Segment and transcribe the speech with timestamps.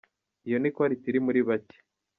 [0.47, 1.77] Iyo ni quality iri muri bake.